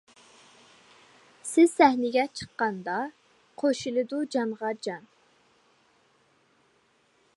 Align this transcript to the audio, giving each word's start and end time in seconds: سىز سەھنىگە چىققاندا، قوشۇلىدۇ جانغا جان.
سىز 1.49 1.75
سەھنىگە 1.81 2.23
چىققاندا، 2.39 2.95
قوشۇلىدۇ 3.65 4.23
جانغا 4.37 4.73
جان. 4.89 5.07